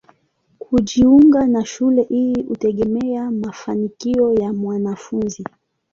Kujiunga 0.59 1.47
na 1.47 1.65
shule 1.65 2.01
hii 2.01 2.33
hutegemea 2.43 3.31
mafanikio 3.31 4.33
ya 4.33 4.53
mwanafunzi. 4.53 5.45